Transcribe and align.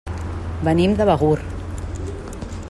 Venim 0.67 0.95
de 1.01 1.07
Begur. 1.11 1.37